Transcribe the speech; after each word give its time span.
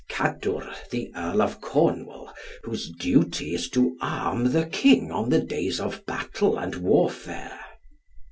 "Kadwr, 0.09 0.67
the 0.89 1.11
Earl 1.15 1.43
of 1.43 1.61
Cornwall, 1.61 2.33
whose 2.63 2.89
duty 2.89 3.53
is 3.53 3.69
to 3.69 3.95
arm 4.01 4.51
the 4.51 4.65
King 4.65 5.11
on 5.11 5.29
the 5.29 5.39
days 5.41 5.79
of 5.79 6.03
battle 6.07 6.57
and 6.57 6.73
warfare." 6.77 7.59